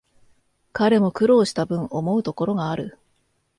[0.73, 2.97] 彼も苦労したぶん、思うところがある